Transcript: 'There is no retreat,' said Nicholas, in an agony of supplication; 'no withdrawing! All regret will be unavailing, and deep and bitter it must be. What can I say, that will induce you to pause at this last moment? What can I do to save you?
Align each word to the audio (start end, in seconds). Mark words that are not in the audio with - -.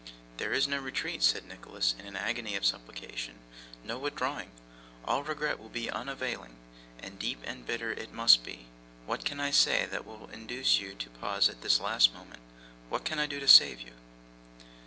'There 0.37 0.51
is 0.51 0.67
no 0.67 0.79
retreat,' 0.79 1.21
said 1.21 1.45
Nicholas, 1.45 1.93
in 1.99 2.07
an 2.07 2.15
agony 2.15 2.55
of 2.55 2.65
supplication; 2.65 3.35
'no 3.83 3.99
withdrawing! 3.99 4.49
All 5.05 5.21
regret 5.21 5.59
will 5.59 5.69
be 5.69 5.91
unavailing, 5.91 6.55
and 6.99 7.19
deep 7.19 7.39
and 7.43 7.67
bitter 7.67 7.91
it 7.91 8.11
must 8.11 8.43
be. 8.43 8.65
What 9.05 9.23
can 9.23 9.39
I 9.39 9.51
say, 9.51 9.85
that 9.85 10.07
will 10.07 10.27
induce 10.31 10.79
you 10.79 10.95
to 10.95 11.09
pause 11.11 11.49
at 11.49 11.61
this 11.61 11.79
last 11.79 12.15
moment? 12.15 12.41
What 12.89 13.05
can 13.05 13.19
I 13.19 13.27
do 13.27 13.39
to 13.41 13.47
save 13.47 13.79
you? 13.79 13.93